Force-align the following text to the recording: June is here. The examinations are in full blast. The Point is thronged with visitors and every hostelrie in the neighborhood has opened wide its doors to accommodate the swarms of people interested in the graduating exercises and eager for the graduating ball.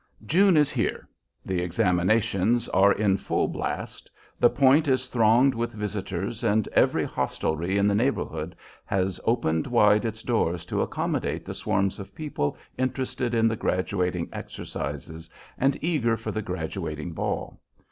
June 0.25 0.57
is 0.57 0.71
here. 0.71 1.07
The 1.45 1.61
examinations 1.61 2.67
are 2.69 2.91
in 2.91 3.17
full 3.17 3.47
blast. 3.47 4.09
The 4.39 4.49
Point 4.49 4.87
is 4.87 5.07
thronged 5.07 5.53
with 5.53 5.73
visitors 5.73 6.43
and 6.43 6.67
every 6.69 7.05
hostelrie 7.05 7.77
in 7.77 7.85
the 7.87 7.93
neighborhood 7.93 8.55
has 8.85 9.19
opened 9.25 9.67
wide 9.67 10.03
its 10.03 10.23
doors 10.23 10.65
to 10.65 10.81
accommodate 10.81 11.45
the 11.45 11.53
swarms 11.53 11.99
of 11.99 12.15
people 12.15 12.57
interested 12.79 13.35
in 13.35 13.47
the 13.47 13.55
graduating 13.55 14.27
exercises 14.33 15.29
and 15.55 15.77
eager 15.83 16.17
for 16.17 16.31
the 16.31 16.41
graduating 16.41 17.11
ball. 17.11 17.59